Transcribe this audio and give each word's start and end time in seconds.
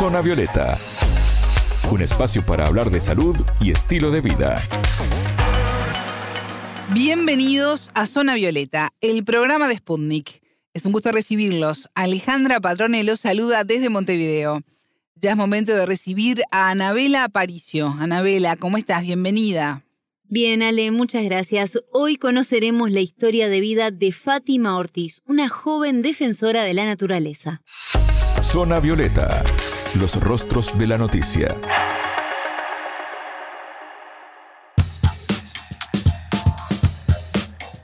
Zona 0.00 0.22
Violeta, 0.22 0.78
un 1.90 2.00
espacio 2.00 2.42
para 2.46 2.66
hablar 2.66 2.90
de 2.90 3.02
salud 3.02 3.36
y 3.60 3.70
estilo 3.70 4.10
de 4.10 4.22
vida. 4.22 4.58
Bienvenidos 6.94 7.90
a 7.92 8.06
Zona 8.06 8.34
Violeta, 8.34 8.88
el 9.02 9.22
programa 9.26 9.68
de 9.68 9.76
Sputnik. 9.76 10.42
Es 10.72 10.86
un 10.86 10.92
gusto 10.92 11.12
recibirlos. 11.12 11.90
Alejandra 11.94 12.60
Patrone 12.60 13.04
los 13.04 13.20
saluda 13.20 13.62
desde 13.64 13.90
Montevideo. 13.90 14.62
Ya 15.16 15.32
es 15.32 15.36
momento 15.36 15.76
de 15.76 15.84
recibir 15.84 16.40
a 16.50 16.70
Anabela 16.70 17.24
Aparicio. 17.24 17.94
Anabela, 18.00 18.56
¿cómo 18.56 18.78
estás? 18.78 19.02
Bienvenida. 19.02 19.84
Bien, 20.24 20.62
Ale, 20.62 20.92
muchas 20.92 21.24
gracias. 21.24 21.78
Hoy 21.92 22.16
conoceremos 22.16 22.90
la 22.90 23.00
historia 23.00 23.50
de 23.50 23.60
vida 23.60 23.90
de 23.90 24.12
Fátima 24.12 24.78
Ortiz, 24.78 25.20
una 25.26 25.50
joven 25.50 26.00
defensora 26.00 26.62
de 26.62 26.72
la 26.72 26.86
naturaleza. 26.86 27.60
Zona 28.50 28.80
Violeta, 28.80 29.44
los 29.96 30.14
rostros 30.16 30.76
de 30.78 30.86
la 30.86 30.98
noticia. 30.98 31.56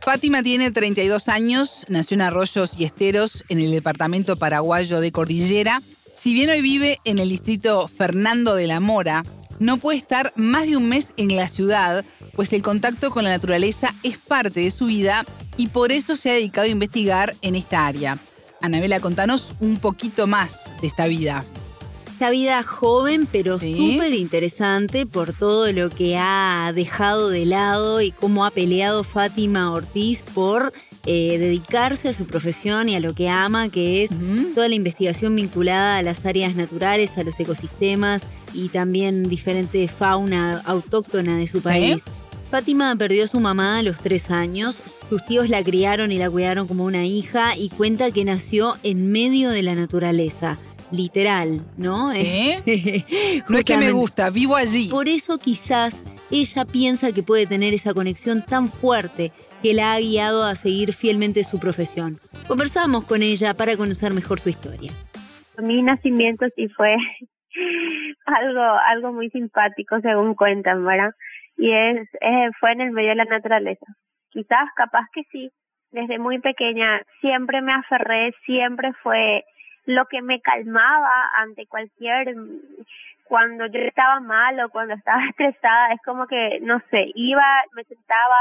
Fátima 0.03 0.43
tiene 0.43 0.71
32 0.71 1.29
años, 1.29 1.85
nació 1.89 2.15
en 2.15 2.21
Arroyos 2.23 2.75
y 2.79 2.85
Esteros, 2.85 3.45
en 3.49 3.59
el 3.59 3.73
departamento 3.73 4.37
paraguayo 4.37 5.01
de 5.01 5.11
Cordillera. 5.11 5.83
Si 6.17 6.33
bien 6.33 6.49
hoy 6.51 6.61
vive 6.61 7.01
en 7.05 7.19
el 7.19 7.29
distrito 7.29 7.89
Fernando 7.89 8.55
de 8.55 8.69
la 8.69 8.79
Mora, 8.79 9.25
no 9.59 9.79
puede 9.79 9.99
estar 9.99 10.33
más 10.37 10.67
de 10.67 10.77
un 10.77 10.89
mes 10.89 11.09
en 11.17 11.35
la 11.35 11.49
ciudad, 11.49 12.05
pues 12.35 12.53
el 12.53 12.63
contacto 12.63 13.11
con 13.11 13.25
la 13.25 13.31
naturaleza 13.31 13.93
es 14.05 14.19
parte 14.19 14.61
de 14.61 14.71
su 14.71 14.87
vida 14.87 15.25
y 15.57 15.69
por 15.69 15.91
eso 15.91 16.15
se 16.15 16.31
ha 16.31 16.35
dedicado 16.35 16.67
a 16.67 16.71
investigar 16.71 17.35
en 17.43 17.57
esta 17.57 17.87
área. 17.87 18.19
Anabela, 18.61 19.01
contanos 19.01 19.55
un 19.61 19.79
poquito 19.79 20.27
más 20.27 20.71
de 20.81 20.87
esta 20.87 21.07
vida 21.07 21.45
esta 22.17 22.31
vida 22.31 22.63
joven, 22.63 23.29
pero 23.31 23.59
súper 23.59 24.15
interesante 24.15 25.05
por 25.05 25.35
todo 25.35 25.71
lo 25.73 25.91
que 25.91 26.17
ha 26.17 26.73
dejado 26.75 27.29
de 27.29 27.45
lado 27.45 28.01
y 28.01 28.11
cómo 28.11 28.47
ha 28.47 28.51
peleado 28.51 29.05
Fátima 29.05 29.71
Ortiz 29.71 30.23
por 30.23 30.73
eh, 31.05 31.37
dedicarse 31.39 32.09
a 32.09 32.15
su 32.15 32.25
profesión 32.25 32.89
y 32.89 32.97
a 32.97 33.01
lo 33.01 33.15
que 33.15 33.29
ama, 33.29 33.69
que 33.69 34.03
es 34.03 34.13
toda 34.55 34.67
la 34.71 34.75
investigación 34.75 35.37
vinculada 35.37 35.99
a 35.99 36.03
las 36.03 36.25
áreas 36.25 36.57
naturales, 36.57 37.19
a 37.19 37.23
los 37.23 37.39
ecosistemas 37.39 38.23
y 38.55 38.71
también 38.71 39.29
diferente 39.29 39.87
fauna 39.87 40.63
autóctona 40.65 41.37
de 41.37 41.47
su 41.47 41.63
país. 41.63 42.03
Fátima 42.51 42.97
perdió 42.97 43.25
a 43.25 43.29
su 43.29 43.41
mamá 43.41 43.81
a 43.81 43.83
los 43.83 43.99
tres 43.99 44.31
años. 44.31 44.77
Sus 45.11 45.23
tíos 45.27 45.51
la 45.51 45.63
criaron 45.63 46.11
y 46.13 46.17
la 46.17 46.31
cuidaron 46.31 46.67
como 46.67 46.87
una 46.87 47.05
hija 47.05 47.59
y 47.59 47.69
cuenta 47.69 48.11
que 48.11 48.25
nació 48.25 48.75
en 48.85 49.13
medio 49.13 49.51
de 49.51 49.63
la 49.63 49.75
naturaleza 49.75 50.57
literal, 50.93 51.63
¿no? 51.77 52.09
no 53.49 53.59
es 53.59 53.65
que 53.65 53.77
me 53.77 53.93
gusta, 53.93 54.31
vivo 54.31 54.57
allí. 54.57 54.89
Por 54.91 55.09
eso 55.09 55.39
quizás 55.39 55.95
ella 56.31 56.65
piensa 56.65 57.13
que 57.13 57.23
puede 57.23 57.47
tener 57.47 57.75
esa 57.75 57.95
conexión 57.95 58.45
tan 58.45 58.67
fuerte 58.69 59.33
que 59.63 59.75
la 59.75 59.95
ha 59.95 60.01
guiado 60.01 60.45
a 60.45 60.55
seguir 60.55 60.93
fielmente 60.93 61.45
su 61.45 61.59
profesión. 61.61 62.15
Conversamos 62.49 63.05
con 63.05 63.23
ella 63.23 63.55
para 63.55 63.77
conocer 63.77 64.13
mejor 64.13 64.41
su 64.41 64.49
historia. 64.49 64.91
Mi 65.59 65.83
nacimiento 65.83 66.47
sí 66.55 66.69
fue 66.69 66.97
algo, 68.27 68.63
algo 68.87 69.13
muy 69.13 69.31
simpático, 69.31 70.01
según 70.01 70.35
cuentan, 70.35 70.85
¿verdad? 70.85 71.13
Y 71.57 71.73
es, 71.73 72.09
fue 72.61 72.73
en 72.73 72.81
el 72.83 72.91
medio 72.93 73.11
de 73.11 73.17
la 73.17 73.25
naturaleza. 73.25 73.87
Quizás, 74.31 74.69
capaz 74.77 75.07
que 75.13 75.23
sí. 75.33 75.51
Desde 75.91 76.19
muy 76.19 76.41
pequeña 76.41 77.01
siempre 77.21 77.63
me 77.63 77.73
aferré, 77.73 78.35
siempre 78.45 78.93
fue 79.03 79.45
lo 79.87 80.05
que 80.07 80.21
me 80.23 80.41
calmaba 80.41 81.31
ante 81.37 81.67
cualquier 81.67 82.35
cuando 83.25 83.67
yo 83.67 83.81
estaba 83.81 84.21
mal 84.21 84.59
o 84.61 84.69
cuando 84.71 84.95
estaba 84.95 85.25
estresada 85.31 85.93
es 85.93 86.01
como 86.05 86.27
que 86.27 86.61
no 86.63 86.81
sé 86.91 87.11
iba 87.15 87.45
me 87.75 87.85
sentaba 87.85 88.37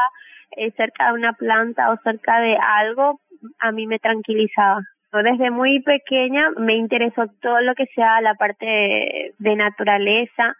eh, 0.57 0.71
cerca 0.71 1.07
de 1.07 1.13
una 1.13 1.33
planta 1.33 1.91
o 1.91 1.97
cerca 2.03 2.39
de 2.39 2.57
algo 2.57 3.19
a 3.59 3.71
mí 3.71 3.85
me 3.85 3.99
tranquilizaba. 3.99 4.81
Desde 5.11 5.49
muy 5.49 5.81
pequeña 5.81 6.49
me 6.57 6.75
interesó 6.75 7.27
todo 7.41 7.61
lo 7.61 7.73
que 7.73 7.85
sea 7.95 8.19
la 8.19 8.35
parte 8.35 9.33
de, 9.37 9.55
naturaleza 9.55 10.55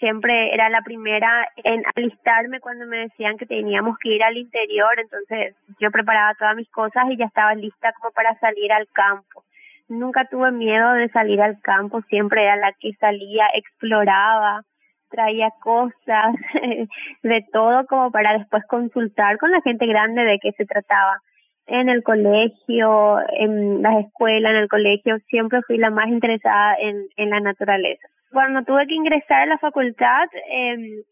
siempre 0.00 0.52
era 0.52 0.68
la 0.68 0.80
primera 0.82 1.46
en 1.62 1.84
alistarme 1.94 2.58
cuando 2.58 2.86
me 2.86 2.98
decían 2.98 3.36
que 3.36 3.46
teníamos 3.46 3.96
que 3.98 4.14
ir 4.14 4.24
al 4.24 4.36
interior, 4.36 4.98
entonces 4.98 5.54
yo 5.78 5.90
preparaba 5.90 6.34
todas 6.34 6.56
mis 6.56 6.68
cosas 6.70 7.04
y 7.10 7.18
ya 7.18 7.26
estaba 7.26 7.54
lista 7.54 7.92
como 8.00 8.10
para 8.12 8.34
salir 8.40 8.72
al 8.72 8.88
campo 8.88 9.44
nunca 9.90 10.24
tuve 10.30 10.52
miedo 10.52 10.92
de 10.92 11.08
salir 11.10 11.40
al 11.42 11.60
campo, 11.60 12.00
siempre 12.02 12.44
era 12.44 12.56
la 12.56 12.72
que 12.78 12.92
salía, 12.94 13.46
exploraba, 13.54 14.62
traía 15.10 15.50
cosas, 15.60 16.34
de 17.22 17.44
todo 17.52 17.84
como 17.86 18.10
para 18.10 18.38
después 18.38 18.64
consultar 18.68 19.36
con 19.38 19.50
la 19.50 19.60
gente 19.62 19.86
grande 19.86 20.24
de 20.24 20.38
qué 20.40 20.52
se 20.52 20.64
trataba. 20.64 21.18
En 21.66 21.88
el 21.88 22.02
colegio, 22.02 23.18
en 23.38 23.82
las 23.82 24.04
escuelas, 24.06 24.50
en 24.52 24.56
el 24.56 24.68
colegio, 24.68 25.18
siempre 25.28 25.60
fui 25.62 25.76
la 25.76 25.90
más 25.90 26.08
interesada 26.08 26.74
en, 26.80 27.06
en 27.16 27.30
la 27.30 27.40
naturaleza. 27.40 28.08
Cuando 28.32 28.62
tuve 28.62 28.86
que 28.86 28.94
ingresar 28.94 29.42
a 29.42 29.46
la 29.46 29.58
facultad, 29.58 30.26
eh, 30.50 31.02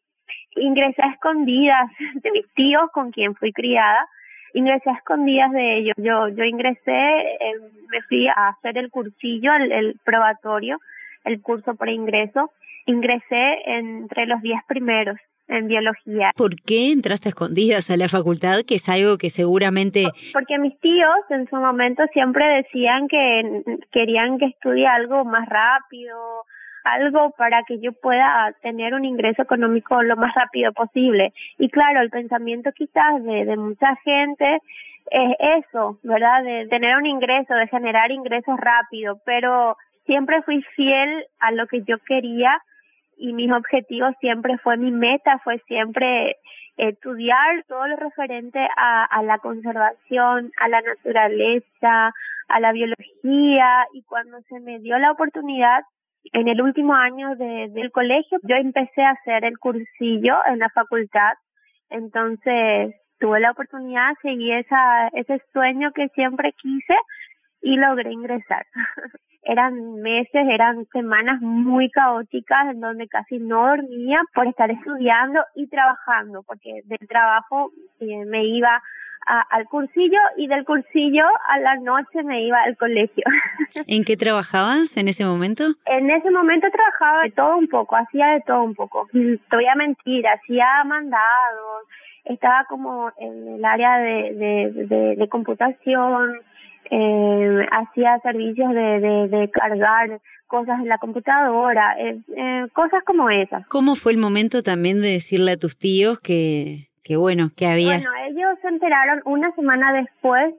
ingresé 0.56 1.03
a 1.03 1.12
escondidas 1.12 1.91
de 2.22 2.31
mis 2.31 2.47
tíos 2.55 2.91
con 2.93 3.10
quien 3.10 3.34
fui 3.34 3.53
criada, 3.53 4.05
ingresé 4.54 4.91
a 4.91 4.94
escondidas 4.94 5.53
de 5.53 5.78
ellos. 5.78 5.94
Yo, 5.97 6.28
yo 6.28 6.44
ingresé, 6.44 6.91
eh, 6.91 7.54
me 7.91 8.03
fui 8.03 8.28
a 8.28 8.48
hacer 8.48 8.78
el 8.78 8.91
cursillo, 8.91 9.53
el, 9.54 9.97
probatorio, 10.04 10.78
el 11.25 11.41
curso 11.41 11.75
por 11.75 11.88
ingreso. 11.88 12.50
Ingresé 12.86 13.62
entre 13.66 14.26
los 14.26 14.41
diez 14.41 14.60
primeros 14.66 15.19
en 15.48 15.66
biología. 15.66 16.32
¿Por 16.36 16.56
qué 16.56 16.92
entraste 16.92 17.28
a 17.28 17.31
escondidas 17.31 17.91
a 17.91 17.97
la 17.97 18.09
facultad? 18.09 18.60
Que 18.66 18.76
es 18.76 18.88
algo 18.88 19.16
que 19.16 19.31
seguramente... 19.31 20.04
Porque 20.32 20.59
mis 20.59 20.78
tíos 20.80 21.19
en 21.30 21.48
su 21.48 21.56
momento 21.56 22.03
siempre 22.12 22.44
decían 22.62 23.09
que 23.09 23.62
querían 23.91 24.38
que 24.38 24.47
estudie 24.47 24.86
algo 24.86 25.25
más 25.25 25.48
rápido, 25.48 26.16
algo 26.93 27.31
para 27.37 27.62
que 27.65 27.81
yo 27.81 27.93
pueda 27.93 28.54
tener 28.62 28.94
un 28.94 29.04
ingreso 29.04 29.43
económico 29.43 30.03
lo 30.03 30.16
más 30.16 30.34
rápido 30.34 30.72
posible. 30.72 31.32
Y 31.59 31.69
claro, 31.69 32.00
el 32.00 32.10
pensamiento 32.10 32.71
quizás 32.72 33.22
de, 33.25 33.44
de 33.44 33.56
mucha 33.56 33.97
gente 34.04 34.60
es 35.10 35.37
eso, 35.65 35.98
¿verdad? 36.03 36.43
De 36.44 36.66
tener 36.69 36.97
un 36.97 37.06
ingreso, 37.06 37.54
de 37.54 37.69
generar 37.69 38.10
ingresos 38.10 38.59
rápido, 38.59 39.19
pero 39.25 39.77
siempre 40.06 40.43
fui 40.43 40.62
fiel 40.75 41.25
a 41.38 41.53
lo 41.53 41.66
que 41.66 41.82
yo 41.82 41.98
quería 41.98 42.60
y 43.16 43.32
mis 43.32 43.50
objetivos 43.50 44.15
siempre 44.21 44.59
fue 44.59 44.77
mi 44.77 44.91
meta, 44.91 45.38
fue 45.44 45.59
siempre 45.66 46.37
estudiar 46.77 47.65
todo 47.66 47.87
lo 47.88 47.97
referente 47.97 48.60
a, 48.77 49.04
a 49.04 49.22
la 49.22 49.38
conservación, 49.38 50.53
a 50.60 50.69
la 50.69 50.81
naturaleza, 50.81 52.15
a 52.48 52.60
la 52.60 52.72
biología 52.72 53.87
y 53.93 54.03
cuando 54.03 54.41
se 54.43 54.60
me 54.60 54.78
dio 54.78 54.98
la 54.98 55.10
oportunidad 55.10 55.82
en 56.33 56.49
el 56.49 56.61
último 56.61 56.95
año 56.95 57.37
de, 57.37 57.69
del 57.71 57.91
colegio 57.91 58.39
yo 58.43 58.56
empecé 58.56 59.03
a 59.03 59.11
hacer 59.11 59.45
el 59.45 59.59
cursillo 59.59 60.37
en 60.47 60.59
la 60.59 60.69
facultad, 60.71 61.33
entonces 61.91 62.95
tuve 63.19 63.41
la 63.41 63.51
oportunidad, 63.51 64.12
seguí 64.23 64.53
esa, 64.53 65.09
ese 65.09 65.43
sueño 65.53 65.93
que 65.93 66.09
siempre 66.09 66.53
quise 66.61 66.95
y 67.61 67.77
logré 67.77 68.12
ingresar. 68.12 68.65
eran 69.43 69.95
meses, 70.03 70.47
eran 70.47 70.84
semanas 70.93 71.41
muy 71.41 71.91
caóticas 71.91 72.69
en 72.71 72.81
donde 72.81 73.09
casi 73.09 73.39
no 73.39 73.67
dormía 73.69 74.21
por 74.34 74.47
estar 74.47 74.71
estudiando 74.71 75.43
y 75.55 75.69
trabajando, 75.69 76.43
porque 76.43 76.83
del 76.84 77.09
trabajo 77.09 77.71
eh, 78.01 78.27
me 78.27 78.45
iba 78.45 78.83
al 79.27 79.67
cursillo 79.67 80.19
y 80.37 80.47
del 80.47 80.65
cursillo 80.65 81.25
a 81.49 81.59
la 81.59 81.77
noche 81.77 82.23
me 82.23 82.43
iba 82.43 82.62
al 82.62 82.77
colegio. 82.77 83.25
¿En 83.87 84.05
qué 84.05 84.17
trabajabas 84.17 84.97
en 84.97 85.09
ese 85.09 85.25
momento? 85.25 85.65
En 85.87 86.11
ese 86.11 86.31
momento 86.31 86.67
trabajaba 86.71 87.22
de 87.22 87.31
todo 87.33 87.57
un 87.57 87.69
poco, 87.69 87.97
hacía 87.97 88.28
de 88.28 88.41
todo 88.47 88.63
un 88.63 88.75
poco. 88.75 89.07
Te 89.13 89.57
voy 89.57 89.66
a 89.66 89.75
mentir, 89.75 90.27
hacía 90.27 90.84
mandados, 90.84 91.84
estaba 92.25 92.65
como 92.69 93.10
en 93.19 93.57
el 93.57 93.65
área 93.65 93.98
de, 93.98 94.34
de, 94.34 95.16
de, 95.16 95.28
computación, 95.28 96.41
eh, 96.91 97.66
hacía 97.71 98.19
servicios 98.21 98.72
de, 98.72 99.01
de, 99.01 99.28
de 99.28 99.51
cargar 99.51 100.21
cosas 100.48 100.81
en 100.81 100.89
la 100.89 100.98
computadora, 100.98 101.95
eh, 101.98 102.19
eh, 102.37 102.66
cosas 102.72 103.04
como 103.04 103.31
esas. 103.31 103.66
¿Cómo 103.69 103.95
fue 103.95 104.13
el 104.13 104.19
momento 104.19 104.63
también 104.63 105.01
de 105.01 105.13
decirle 105.13 105.53
a 105.53 105.57
tus 105.57 105.78
tíos 105.78 106.19
que, 106.21 106.88
que 107.09 107.16
bueno, 107.16 107.49
que 107.57 107.66
había... 107.66 107.95
Bueno, 107.95 108.10
ellos 108.27 108.59
se 108.60 108.69
enteraron 108.69 109.22
una 109.25 109.51
semana 109.53 109.95
después 109.95 110.55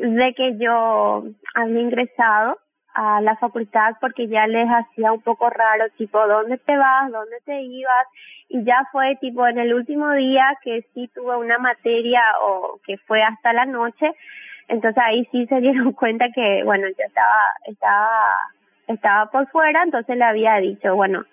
de 0.00 0.34
que 0.34 0.56
yo 0.58 1.24
había 1.54 1.80
ingresado 1.80 2.58
a 2.94 3.20
la 3.20 3.36
facultad 3.36 3.96
porque 4.00 4.28
ya 4.28 4.46
les 4.46 4.68
hacía 4.68 5.12
un 5.12 5.20
poco 5.22 5.50
raro, 5.50 5.86
tipo, 5.98 6.24
¿dónde 6.26 6.58
te 6.58 6.76
vas? 6.76 7.10
¿Dónde 7.10 7.36
te 7.44 7.60
ibas? 7.62 8.06
Y 8.48 8.64
ya 8.64 8.86
fue 8.92 9.16
tipo 9.20 9.44
en 9.48 9.58
el 9.58 9.74
último 9.74 10.12
día 10.12 10.56
que 10.62 10.86
sí 10.94 11.10
tuve 11.12 11.36
una 11.36 11.58
materia 11.58 12.22
o 12.42 12.78
que 12.86 12.96
fue 12.98 13.20
hasta 13.22 13.52
la 13.52 13.66
noche, 13.66 14.12
entonces 14.68 15.02
ahí 15.04 15.28
sí 15.32 15.46
se 15.48 15.60
dieron 15.60 15.92
cuenta 15.94 16.26
que, 16.32 16.62
bueno, 16.64 16.86
yo 16.86 17.04
estaba, 17.04 17.42
estaba 17.66 18.08
estaba 18.86 19.30
por 19.32 19.48
fuera, 19.48 19.82
entonces 19.82 20.16
le 20.16 20.24
había 20.24 20.56
dicho, 20.58 20.94
bueno, 20.94 21.24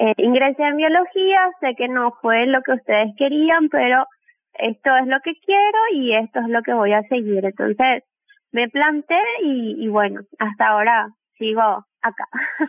eh, 0.00 0.14
ingresé 0.16 0.62
en 0.62 0.78
biología, 0.78 1.40
sé 1.60 1.74
que 1.76 1.86
no 1.86 2.14
fue 2.22 2.46
lo 2.46 2.62
que 2.62 2.72
ustedes 2.72 3.14
querían, 3.18 3.68
pero 3.68 4.06
esto 4.54 4.90
es 4.96 5.06
lo 5.06 5.18
que 5.22 5.32
quiero 5.44 5.78
y 5.92 6.14
esto 6.14 6.40
es 6.40 6.48
lo 6.48 6.62
que 6.62 6.72
voy 6.72 6.94
a 6.94 7.02
seguir. 7.02 7.44
Entonces 7.44 8.02
me 8.50 8.68
planté 8.70 9.18
y, 9.44 9.84
y 9.84 9.88
bueno, 9.88 10.22
hasta 10.38 10.68
ahora 10.68 11.08
sigo 11.38 11.60
acá. 12.02 12.24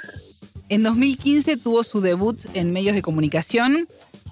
En 0.69 0.83
2015 0.83 1.57
tuvo 1.57 1.83
su 1.83 1.99
debut 1.99 2.37
en 2.53 2.71
medios 2.71 2.95
de 2.95 3.01
comunicación, 3.01 3.87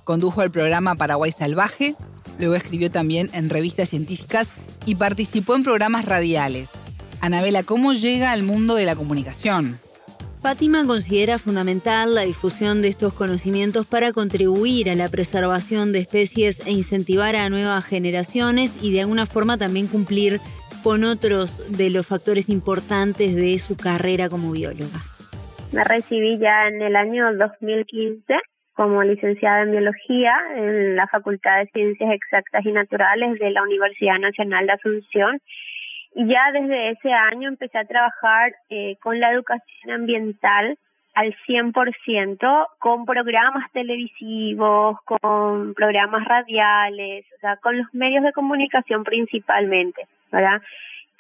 condujo 0.06 0.42
el 0.42 0.52
programa 0.52 0.96
Paraguay 0.96 1.34
Salvaje, 1.34 1.96
luego 2.40 2.56
escribió 2.56 2.90
también 2.90 3.28
en 3.34 3.50
revistas 3.50 3.90
científicas 3.90 4.56
y 4.86 4.96
participó 4.96 5.58
en 5.58 5.64
programas 5.64 6.06
radiales. 6.06 6.72
Anabela, 7.20 7.64
¿cómo 7.64 7.92
llega 7.92 8.32
al 8.32 8.44
mundo 8.44 8.76
de 8.76 8.86
la 8.86 8.96
comunicación? 8.96 9.82
Fátima 10.42 10.86
considera 10.88 11.38
fundamental 11.38 12.16
la 12.16 12.22
difusión 12.22 12.82
de 12.82 12.88
estos 12.88 13.14
conocimientos 13.14 13.86
para 13.86 14.14
contribuir 14.14 14.90
a 14.90 14.96
la 14.96 15.10
preservación 15.10 15.92
de 15.92 16.00
especies 16.00 16.66
e 16.66 16.72
incentivar 16.72 17.36
a 17.36 17.50
nuevas 17.50 17.86
generaciones 17.86 18.82
y 18.82 18.94
de 18.94 19.02
alguna 19.02 19.26
forma 19.26 19.58
también 19.58 19.88
cumplir 19.88 20.40
con 20.82 21.04
otros 21.04 21.78
de 21.78 21.90
los 21.90 22.08
factores 22.08 22.48
importantes 22.48 23.36
de 23.36 23.60
su 23.60 23.76
carrera 23.76 24.30
como 24.30 24.54
bióloga. 24.54 25.04
Me 25.74 25.84
recibí 25.84 26.38
ya 26.40 26.70
en 26.70 26.82
el 26.82 26.96
año 26.96 27.34
2015 27.36 28.34
como 28.74 29.04
licenciada 29.04 29.64
en 29.64 29.72
biología 29.72 30.32
en 30.56 30.96
la 30.96 31.06
Facultad 31.08 31.60
de 31.60 31.70
Ciencias 31.74 32.14
Exactas 32.14 32.66
y 32.66 32.72
Naturales 32.72 33.38
de 33.40 33.52
la 33.52 33.62
Universidad 33.62 34.20
Nacional 34.20 34.68
de 34.68 34.72
Asunción 34.72 35.42
y 36.16 36.28
ya 36.28 36.52
desde 36.52 36.90
ese 36.92 37.12
año 37.12 37.50
empecé 37.50 37.78
a 37.78 37.86
trabajar 37.86 38.54
eh, 38.70 38.98
con 39.02 39.20
la 39.20 39.32
educación 39.32 39.92
ambiental 39.92 40.78
al 41.14 41.36
100%, 41.48 42.68
con 42.80 43.06
programas 43.06 43.72
televisivos, 43.74 44.98
con 45.06 45.74
programas 45.74 46.26
radiales, 46.26 47.26
o 47.36 47.40
sea, 47.40 47.58
con 47.58 47.78
los 47.78 47.88
medios 47.94 48.24
de 48.24 48.34
comunicación 48.34 49.04
principalmente, 49.04 50.08
¿verdad? 50.32 50.62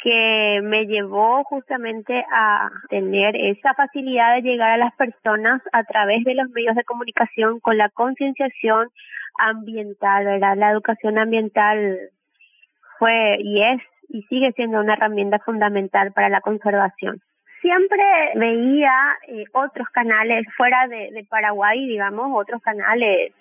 que 0.02 0.62
me 0.64 0.86
llevó 0.86 1.44
justamente 1.44 2.26
a 2.32 2.70
tener 2.90 3.36
esa 3.36 3.74
facilidad 3.74 4.36
de 4.36 4.42
llegar 4.42 4.72
a 4.72 4.78
las 4.78 4.96
personas 4.96 5.62
a 5.74 5.84
través 5.84 6.24
de 6.24 6.36
los 6.36 6.50
medios 6.52 6.76
de 6.76 6.86
comunicación 6.86 7.60
con 7.60 7.78
la 7.78 7.90
concienciación 7.90 8.88
ambiental, 9.38 10.26
¿verdad? 10.26 10.56
La 10.58 10.72
educación 10.72 11.18
ambiental 11.18 12.00
fue 12.98 13.38
y 13.42 13.62
es 13.62 13.82
y 14.10 14.24
sigue 14.24 14.52
siendo 14.54 14.80
una 14.80 14.94
herramienta 14.94 15.40
fundamental 15.40 16.12
para 16.12 16.30
la 16.30 16.42
conservación. 16.42 17.22
Siempre 17.62 18.04
veía 18.36 18.94
eh, 19.28 19.44
otros 19.54 19.88
canales 19.90 20.46
fuera 20.56 20.88
de, 20.88 21.12
de 21.12 21.26
Paraguay, 21.30 21.86
digamos, 21.88 22.32
otros 22.34 22.62
canales 22.62 23.34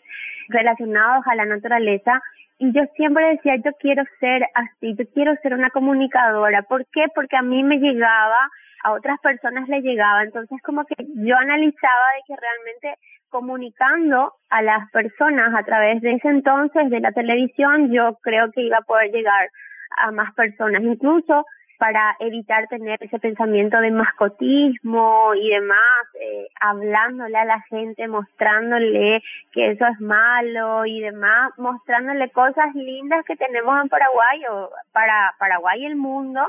relacionados 0.48 1.24
a 1.26 1.34
la 1.34 1.44
naturaleza 1.44 2.20
y 2.58 2.72
yo 2.72 2.82
siempre 2.96 3.24
decía, 3.28 3.54
yo 3.56 3.70
quiero 3.78 4.02
ser 4.18 4.42
así, 4.54 4.94
yo 4.96 5.04
quiero 5.14 5.34
ser 5.42 5.54
una 5.54 5.70
comunicadora. 5.70 6.62
¿Por 6.62 6.84
qué? 6.86 7.06
Porque 7.14 7.36
a 7.36 7.42
mí 7.42 7.62
me 7.62 7.78
llegaba, 7.78 8.50
a 8.82 8.92
otras 8.92 9.20
personas 9.20 9.68
le 9.68 9.80
llegaba. 9.80 10.24
Entonces 10.24 10.60
como 10.62 10.84
que 10.84 10.96
yo 10.98 11.36
analizaba 11.36 12.06
de 12.16 12.22
que 12.26 12.34
realmente 12.36 13.00
comunicando 13.28 14.32
a 14.50 14.62
las 14.62 14.90
personas 14.90 15.54
a 15.54 15.62
través 15.62 16.02
de 16.02 16.14
ese 16.14 16.28
entonces 16.28 16.90
de 16.90 16.98
la 16.98 17.12
televisión, 17.12 17.92
yo 17.92 18.18
creo 18.22 18.50
que 18.50 18.62
iba 18.62 18.78
a 18.78 18.82
poder 18.82 19.12
llegar 19.12 19.50
a 19.96 20.10
más 20.10 20.34
personas. 20.34 20.82
Incluso 20.82 21.44
para 21.78 22.16
evitar 22.18 22.66
tener 22.66 22.98
ese 23.00 23.18
pensamiento 23.20 23.80
de 23.80 23.92
mascotismo 23.92 25.32
y 25.34 25.48
demás, 25.48 25.78
eh, 26.20 26.48
hablándole 26.60 27.38
a 27.38 27.44
la 27.44 27.60
gente, 27.70 28.08
mostrándole 28.08 29.22
que 29.52 29.70
eso 29.70 29.86
es 29.86 30.00
malo 30.00 30.84
y 30.84 31.00
demás, 31.00 31.52
mostrándole 31.56 32.30
cosas 32.30 32.74
lindas 32.74 33.24
que 33.24 33.36
tenemos 33.36 33.80
en 33.80 33.88
Paraguay 33.88 34.40
o 34.50 34.70
para 34.92 35.34
Paraguay 35.38 35.82
y 35.82 35.86
el 35.86 35.96
mundo. 35.96 36.40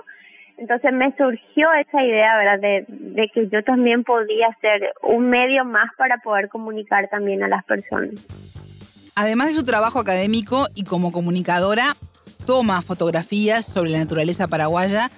Entonces 0.58 0.92
me 0.92 1.16
surgió 1.16 1.72
esa 1.74 2.04
idea, 2.04 2.36
¿verdad?, 2.38 2.60
de, 2.60 2.86
de 2.88 3.30
que 3.30 3.48
yo 3.50 3.64
también 3.64 4.04
podía 4.04 4.48
ser 4.60 4.94
un 5.04 5.30
medio 5.30 5.64
más 5.64 5.90
para 5.96 6.18
poder 6.18 6.50
comunicar 6.50 7.08
también 7.08 7.44
a 7.44 7.48
las 7.48 7.64
personas. 7.66 8.16
Además 9.16 9.50
de 9.50 9.54
su 9.54 9.64
trabajo 9.64 10.00
académico 10.00 10.66
y 10.76 10.86
como 10.86 11.12
comunicadora, 11.12 11.94
toma 12.50 12.82
fotografías 12.82 13.64
sobre 13.64 13.92
la 13.92 14.00
naturaleza 14.00 14.48
paraguaya 14.48 15.12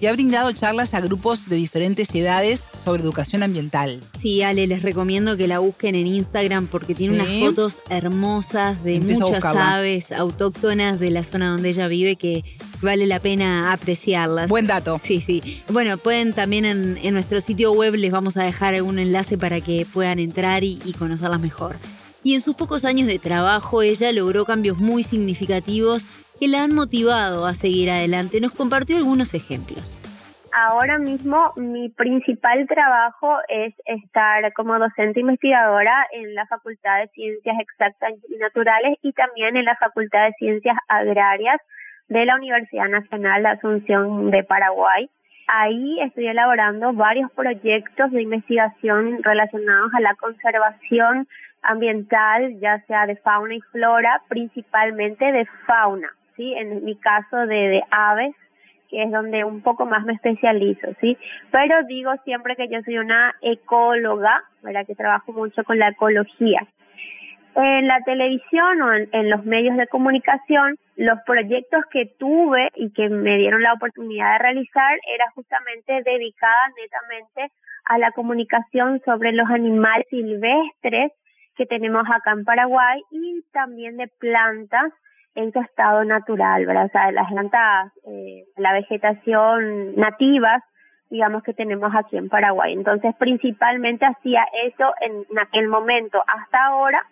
y 0.00 0.06
ha 0.06 0.12
brindado 0.14 0.50
charlas 0.52 0.94
a 0.94 1.02
grupos 1.02 1.46
de 1.46 1.56
diferentes 1.56 2.14
edades 2.14 2.62
sobre 2.86 3.02
educación 3.02 3.42
ambiental. 3.42 4.00
Sí, 4.18 4.40
Ale, 4.40 4.66
les 4.66 4.80
recomiendo 4.80 5.36
que 5.36 5.46
la 5.46 5.58
busquen 5.58 5.94
en 5.94 6.06
Instagram 6.06 6.68
porque 6.68 6.94
tiene 6.94 7.16
unas 7.16 7.28
fotos 7.38 7.82
hermosas 7.90 8.82
de 8.82 8.98
muchas 8.98 9.44
aves 9.44 10.10
autóctonas 10.10 10.98
de 10.98 11.10
la 11.10 11.22
zona 11.22 11.50
donde 11.50 11.68
ella 11.68 11.86
vive 11.86 12.16
que 12.16 12.44
vale 12.80 13.04
la 13.04 13.20
pena 13.20 13.74
apreciarlas. 13.74 14.48
Buen 14.48 14.66
dato. 14.66 14.98
Sí, 15.04 15.20
sí. 15.20 15.62
Bueno, 15.68 15.98
pueden 15.98 16.32
también 16.32 16.64
en, 16.64 17.12
nuestro 17.12 17.42
sitio 17.42 17.72
web 17.72 17.94
les 17.96 18.10
vamos 18.10 18.38
a 18.38 18.42
dejar 18.42 18.74
algún 18.74 18.98
enlace 18.98 19.36
para 19.36 19.60
que 19.60 19.84
puedan 19.84 20.18
entrar 20.18 20.64
y 20.64 20.94
conocerlas 20.98 21.42
mejor. 21.42 21.76
Y 22.22 22.34
en 22.34 22.40
sus 22.42 22.54
pocos 22.54 22.84
años 22.84 23.06
de 23.06 23.18
trabajo 23.18 23.82
ella 23.82 24.12
logró 24.12 24.44
cambios 24.44 24.78
muy 24.78 25.02
significativos 25.02 26.04
que 26.40 26.48
la 26.48 26.64
han 26.64 26.74
motivado 26.74 27.46
a 27.46 27.52
seguir 27.52 27.90
adelante. 27.90 28.40
Nos 28.40 28.52
compartió 28.52 28.96
algunos 28.96 29.34
ejemplos. 29.34 29.96
Ahora 30.52 30.98
mismo 30.98 31.52
mi 31.56 31.90
principal 31.90 32.66
trabajo 32.66 33.36
es 33.48 33.72
estar 33.84 34.52
como 34.54 34.78
docente 34.78 35.20
investigadora 35.20 36.06
en 36.12 36.34
la 36.34 36.44
Facultad 36.46 37.02
de 37.02 37.08
Ciencias 37.08 37.56
Exactas 37.60 38.14
y 38.28 38.36
Naturales 38.36 38.98
y 39.02 39.12
también 39.12 39.56
en 39.56 39.64
la 39.64 39.76
Facultad 39.76 40.26
de 40.26 40.32
Ciencias 40.38 40.76
Agrarias 40.88 41.60
de 42.08 42.24
la 42.24 42.34
Universidad 42.34 42.88
Nacional 42.88 43.46
Asunción 43.46 44.32
de 44.32 44.42
Paraguay. 44.42 45.08
Ahí 45.46 46.00
estoy 46.00 46.26
elaborando 46.26 46.92
varios 46.94 47.30
proyectos 47.32 48.10
de 48.10 48.22
investigación 48.22 49.22
relacionados 49.22 49.92
a 49.94 50.00
la 50.00 50.14
conservación 50.16 51.28
ambiental, 51.62 52.58
ya 52.60 52.84
sea 52.86 53.06
de 53.06 53.16
fauna 53.16 53.54
y 53.54 53.60
flora, 53.72 54.22
principalmente 54.28 55.30
de 55.30 55.46
fauna. 55.66 56.10
En 56.40 56.84
mi 56.84 56.96
caso 56.96 57.46
de, 57.46 57.68
de 57.68 57.82
aves, 57.90 58.34
que 58.88 59.02
es 59.02 59.10
donde 59.10 59.44
un 59.44 59.62
poco 59.62 59.86
más 59.86 60.04
me 60.04 60.14
especializo, 60.14 60.88
¿sí? 61.00 61.16
Pero 61.50 61.82
digo 61.84 62.12
siempre 62.24 62.56
que 62.56 62.68
yo 62.68 62.80
soy 62.82 62.98
una 62.98 63.34
ecóloga, 63.40 64.42
¿verdad? 64.62 64.86
Que 64.86 64.94
trabajo 64.94 65.32
mucho 65.32 65.62
con 65.64 65.78
la 65.78 65.88
ecología. 65.88 66.66
En 67.54 67.86
la 67.86 68.00
televisión 68.02 68.82
o 68.82 68.92
en, 68.92 69.08
en, 69.12 69.30
los 69.30 69.44
medios 69.44 69.76
de 69.76 69.88
comunicación, 69.88 70.76
los 70.96 71.18
proyectos 71.26 71.84
que 71.90 72.06
tuve 72.18 72.68
y 72.76 72.92
que 72.92 73.08
me 73.08 73.38
dieron 73.38 73.62
la 73.62 73.72
oportunidad 73.72 74.32
de 74.32 74.38
realizar 74.38 74.98
era 75.12 75.24
justamente 75.34 76.02
dedicada 76.04 76.60
netamente 76.76 77.52
a 77.86 77.98
la 77.98 78.12
comunicación 78.12 79.00
sobre 79.04 79.32
los 79.32 79.48
animales 79.50 80.06
silvestres 80.10 81.12
que 81.56 81.66
tenemos 81.66 82.04
acá 82.08 82.32
en 82.32 82.44
Paraguay 82.44 83.02
y 83.10 83.42
también 83.52 83.96
de 83.96 84.08
plantas 84.18 84.92
en 85.34 85.52
su 85.52 85.60
estado 85.60 86.04
natural, 86.04 86.66
¿verdad? 86.66 86.86
O 86.86 86.90
sea, 86.90 87.12
las 87.12 87.28
plantas, 87.28 87.92
eh, 88.06 88.44
la 88.56 88.72
vegetación 88.72 89.94
nativas, 89.96 90.62
digamos 91.08 91.42
que 91.42 91.54
tenemos 91.54 91.92
aquí 91.94 92.16
en 92.16 92.28
Paraguay. 92.28 92.72
Entonces, 92.72 93.14
principalmente 93.18 94.06
hacía 94.06 94.44
eso 94.64 94.92
en, 95.00 95.38
aquel 95.38 95.68
momento. 95.68 96.22
Hasta 96.26 96.66
ahora 96.66 97.04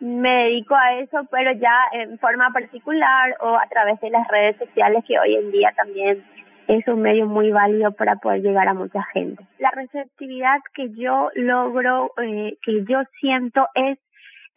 me 0.00 0.44
dedico 0.44 0.74
a 0.74 0.94
eso, 0.94 1.26
pero 1.30 1.52
ya 1.52 1.76
en 1.92 2.18
forma 2.18 2.50
particular 2.52 3.36
o 3.40 3.56
a 3.56 3.66
través 3.68 4.00
de 4.00 4.10
las 4.10 4.26
redes 4.28 4.56
sociales 4.56 5.04
que 5.06 5.18
hoy 5.18 5.36
en 5.36 5.52
día 5.52 5.72
también 5.76 6.24
es 6.68 6.86
un 6.88 7.02
medio 7.02 7.26
muy 7.26 7.50
válido 7.50 7.92
para 7.92 8.16
poder 8.16 8.42
llegar 8.42 8.68
a 8.68 8.74
mucha 8.74 9.02
gente. 9.12 9.44
La 9.58 9.70
receptividad 9.70 10.58
que 10.74 10.90
yo 10.94 11.30
logro, 11.34 12.12
eh, 12.22 12.56
que 12.62 12.84
yo 12.84 13.02
siento 13.20 13.66
es 13.74 13.98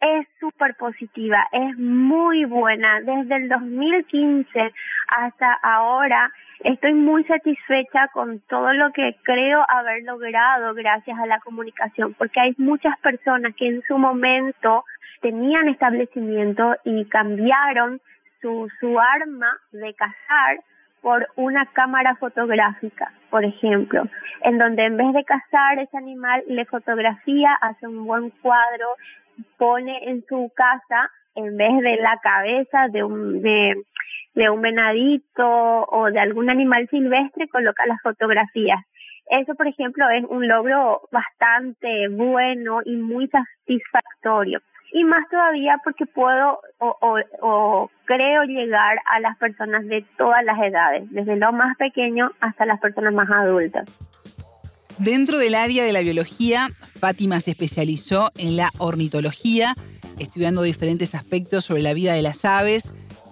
es 0.00 0.26
súper 0.40 0.74
positiva, 0.76 1.46
es 1.52 1.76
muy 1.78 2.44
buena. 2.44 3.00
Desde 3.00 3.36
el 3.36 3.48
2015 3.48 4.72
hasta 5.08 5.52
ahora 5.62 6.30
estoy 6.60 6.94
muy 6.94 7.24
satisfecha 7.24 8.08
con 8.08 8.40
todo 8.48 8.72
lo 8.72 8.92
que 8.92 9.16
creo 9.22 9.64
haber 9.68 10.02
logrado 10.04 10.74
gracias 10.74 11.18
a 11.18 11.26
la 11.26 11.40
comunicación, 11.40 12.14
porque 12.14 12.40
hay 12.40 12.54
muchas 12.58 12.98
personas 13.00 13.54
que 13.56 13.68
en 13.68 13.82
su 13.82 13.98
momento 13.98 14.84
tenían 15.20 15.68
establecimiento 15.68 16.76
y 16.84 17.04
cambiaron 17.06 18.00
su, 18.40 18.68
su 18.80 18.98
arma 18.98 19.58
de 19.72 19.94
cazar 19.94 20.60
por 21.00 21.28
una 21.36 21.66
cámara 21.66 22.16
fotográfica, 22.16 23.12
por 23.30 23.44
ejemplo, 23.44 24.02
en 24.42 24.58
donde 24.58 24.86
en 24.86 24.96
vez 24.96 25.12
de 25.12 25.24
cazar 25.24 25.78
ese 25.78 25.96
animal 25.96 26.42
le 26.48 26.64
fotografía, 26.64 27.54
hace 27.60 27.86
un 27.86 28.04
buen 28.06 28.30
cuadro, 28.30 28.88
pone 29.58 30.10
en 30.10 30.24
su 30.26 30.50
casa 30.54 31.10
en 31.34 31.56
vez 31.56 31.80
de 31.82 31.96
la 31.96 32.18
cabeza 32.22 32.88
de 32.88 33.04
un 33.04 33.42
de, 33.42 34.50
un 34.50 34.60
venadito 34.60 35.46
o 35.46 36.10
de 36.10 36.20
algún 36.20 36.50
animal 36.50 36.88
silvestre 36.88 37.48
coloca 37.48 37.86
las 37.86 38.00
fotografías 38.02 38.80
Eso, 39.30 39.54
por 39.54 39.66
ejemplo, 39.66 40.08
es 40.10 40.24
un 40.28 40.46
logro 40.46 41.02
bastante 41.10 42.08
bueno 42.08 42.80
y 42.84 42.96
muy 42.96 43.28
satisfactorio. 43.28 44.60
Y 44.92 45.04
más 45.04 45.28
todavía 45.28 45.78
porque 45.82 46.06
puedo 46.06 46.60
o, 46.78 47.18
o, 47.42 47.90
creo 48.04 48.44
llegar 48.44 48.98
a 49.06 49.20
las 49.20 49.36
personas 49.36 49.84
de 49.86 50.04
todas 50.16 50.44
las 50.44 50.58
edades, 50.60 51.10
desde 51.10 51.36
lo 51.36 51.52
más 51.52 51.76
pequeño 51.76 52.30
hasta 52.40 52.66
las 52.66 52.80
personas 52.80 53.12
más 53.12 53.28
adultas. 53.30 53.84
Dentro 54.98 55.38
del 55.38 55.54
área 55.54 55.84
de 55.84 55.92
la 55.92 56.00
biología, 56.00 56.70
Fátima 56.98 57.40
se 57.40 57.50
especializó 57.50 58.30
en 58.38 58.56
la 58.56 58.70
ornitología, 58.78 59.76
estudiando 60.18 60.62
diferentes 60.62 61.14
aspectos 61.14 61.66
sobre 61.66 61.82
la 61.82 61.92
vida 61.92 62.14
de 62.14 62.22
las 62.22 62.46
aves, 62.46 62.84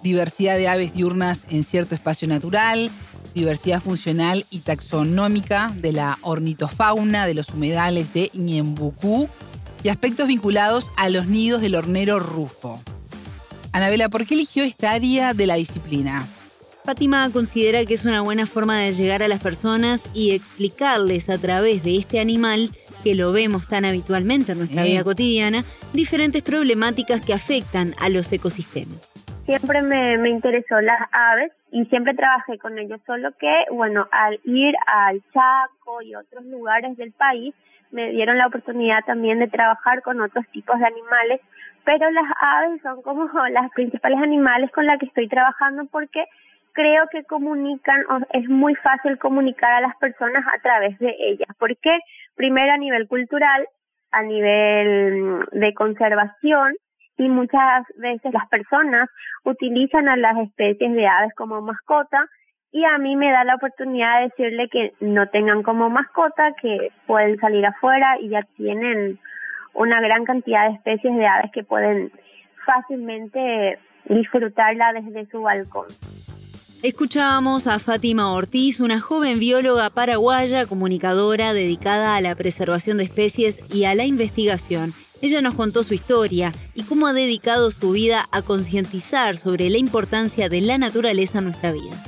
diversidad 0.03 0.57
de 0.57 0.67
aves 0.67 0.93
diurnas 0.93 1.45
en 1.49 1.63
cierto 1.63 1.95
espacio 1.95 2.27
natural, 2.27 2.91
diversidad 3.33 3.81
funcional 3.81 4.45
y 4.51 4.59
taxonómica 4.59 5.73
de 5.75 5.91
la 5.91 6.19
ornitofauna 6.21 7.25
de 7.25 7.33
los 7.33 7.49
humedales 7.49 8.13
de 8.13 8.29
Ñembucú 8.35 9.27
y 9.81 9.89
aspectos 9.89 10.27
vinculados 10.27 10.91
a 10.97 11.09
los 11.09 11.25
nidos 11.25 11.61
del 11.61 11.73
hornero 11.73 12.19
rufo. 12.19 12.79
Anabela, 13.71 14.07
¿por 14.09 14.25
qué 14.27 14.35
eligió 14.35 14.63
esta 14.63 14.91
área 14.91 15.33
de 15.33 15.47
la 15.47 15.55
disciplina? 15.55 16.27
Fátima 16.85 17.27
considera 17.33 17.83
que 17.83 17.95
es 17.95 18.05
una 18.05 18.21
buena 18.21 18.45
forma 18.45 18.77
de 18.77 18.91
llegar 18.91 19.23
a 19.23 19.27
las 19.27 19.41
personas 19.41 20.05
y 20.15 20.35
explicarles 20.35 21.31
a 21.31 21.39
través 21.39 21.83
de 21.83 21.97
este 21.97 22.19
animal, 22.19 22.69
que 23.03 23.15
lo 23.15 23.31
vemos 23.31 23.67
tan 23.67 23.85
habitualmente 23.85 24.51
en 24.51 24.59
nuestra 24.59 24.83
vida 24.83 25.03
cotidiana, 25.03 25.63
diferentes 25.93 26.43
problemáticas 26.43 27.25
que 27.25 27.33
afectan 27.33 27.95
a 27.99 28.09
los 28.09 28.31
ecosistemas. 28.31 29.01
Siempre 29.47 29.81
me, 29.81 30.19
me 30.19 30.29
interesó 30.29 30.79
las 30.79 31.01
aves 31.11 31.51
y 31.71 31.85
siempre 31.85 32.13
trabajé 32.13 32.59
con 32.59 32.77
ellos, 32.77 33.01
solo 33.07 33.31
que, 33.39 33.65
bueno, 33.71 34.07
al 34.11 34.39
ir 34.43 34.75
al 34.85 35.23
Chaco 35.33 36.03
y 36.03 36.13
otros 36.13 36.45
lugares 36.45 36.95
del 36.97 37.13
país, 37.13 37.55
me 37.89 38.11
dieron 38.11 38.37
la 38.37 38.45
oportunidad 38.45 39.03
también 39.07 39.39
de 39.39 39.47
trabajar 39.47 40.03
con 40.03 40.21
otros 40.21 40.45
tipos 40.49 40.77
de 40.77 40.85
animales, 40.85 41.41
pero 41.83 42.11
las 42.11 42.25
aves 42.39 42.79
son 42.83 43.01
como 43.01 43.27
las 43.49 43.71
principales 43.71 44.19
animales 44.19 44.69
con 44.71 44.85
las 44.85 44.99
que 44.99 45.07
estoy 45.07 45.27
trabajando 45.27 45.85
porque 45.85 46.25
creo 46.75 47.07
que 47.11 47.23
comunican, 47.23 48.03
es 48.33 48.47
muy 48.47 48.75
fácil 48.75 49.17
comunicar 49.17 49.71
a 49.71 49.81
las 49.81 49.95
personas 49.97 50.43
a 50.45 50.61
través 50.61 50.99
de 50.99 51.15
ellas. 51.19 51.49
porque 51.57 51.97
Primero 52.35 52.73
a 52.73 52.77
nivel 52.77 53.07
cultural, 53.07 53.65
a 54.11 54.21
nivel 54.21 55.45
de 55.53 55.73
conservación, 55.73 56.75
y 57.17 57.29
muchas 57.29 57.85
veces 57.97 58.33
las 58.33 58.47
personas 58.49 59.09
utilizan 59.45 60.09
a 60.09 60.17
las 60.17 60.37
especies 60.37 60.93
de 60.93 61.07
aves 61.07 61.33
como 61.35 61.61
mascota 61.61 62.25
y 62.71 62.83
a 62.83 62.97
mí 62.97 63.15
me 63.15 63.31
da 63.31 63.45
la 63.45 63.55
oportunidad 63.55 64.17
de 64.17 64.23
decirle 64.25 64.67
que 64.67 64.91
no 64.99 65.29
tengan 65.29 65.63
como 65.63 65.89
mascota, 65.89 66.51
que 66.61 66.89
pueden 67.07 67.37
salir 67.39 67.65
afuera 67.65 68.17
y 68.19 68.29
ya 68.29 68.41
tienen 68.57 69.17
una 69.73 70.01
gran 70.01 70.25
cantidad 70.25 70.67
de 70.67 70.75
especies 70.75 71.15
de 71.15 71.25
aves 71.25 71.51
que 71.53 71.63
pueden 71.63 72.11
fácilmente 72.65 73.79
disfrutarla 74.09 74.91
desde 74.91 75.25
su 75.27 75.41
balcón. 75.41 75.85
Escuchábamos 76.85 77.65
a 77.65 77.79
Fátima 77.79 78.31
Ortiz, 78.31 78.79
una 78.79 79.01
joven 79.01 79.39
bióloga 79.39 79.89
paraguaya, 79.89 80.67
comunicadora 80.67 81.51
dedicada 81.51 82.15
a 82.15 82.21
la 82.21 82.35
preservación 82.35 82.99
de 82.99 83.05
especies 83.05 83.57
y 83.73 83.85
a 83.85 83.95
la 83.95 84.05
investigación. 84.05 84.93
Ella 85.19 85.41
nos 85.41 85.55
contó 85.55 85.81
su 85.81 85.95
historia 85.95 86.53
y 86.75 86.83
cómo 86.83 87.07
ha 87.07 87.13
dedicado 87.13 87.71
su 87.71 87.89
vida 87.89 88.27
a 88.31 88.43
concientizar 88.43 89.37
sobre 89.37 89.71
la 89.71 89.79
importancia 89.79 90.47
de 90.47 90.61
la 90.61 90.77
naturaleza 90.77 91.39
en 91.39 91.45
nuestra 91.45 91.71
vida. 91.71 92.03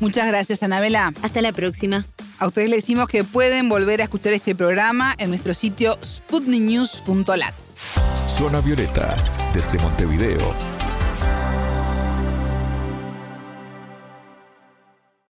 Muchas 0.00 0.28
gracias, 0.28 0.62
Anabela. 0.62 1.14
Hasta 1.22 1.40
la 1.40 1.52
próxima. 1.52 2.04
A 2.38 2.46
ustedes 2.46 2.68
les 2.68 2.80
decimos 2.80 3.08
que 3.08 3.24
pueden 3.24 3.70
volver 3.70 4.02
a 4.02 4.04
escuchar 4.04 4.34
este 4.34 4.54
programa 4.54 5.14
en 5.16 5.30
nuestro 5.30 5.54
sitio 5.54 5.96
sputniknews.lat. 6.04 7.54
Zona 8.36 8.60
Violeta, 8.60 9.16
desde 9.54 9.78
Montevideo, 9.78 10.73